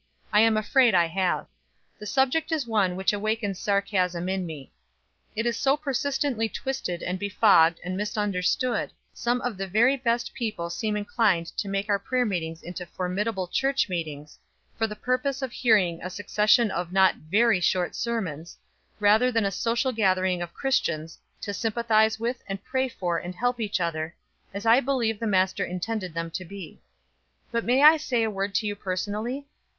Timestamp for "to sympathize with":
21.41-22.41